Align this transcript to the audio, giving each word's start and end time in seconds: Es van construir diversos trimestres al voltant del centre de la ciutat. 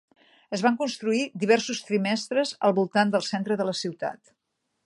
Es 0.57 0.63
van 0.67 0.79
construir 0.79 1.27
diversos 1.43 1.83
trimestres 1.91 2.57
al 2.69 2.75
voltant 2.81 3.15
del 3.17 3.29
centre 3.31 3.59
de 3.63 3.69
la 3.73 3.81
ciutat. 3.85 4.37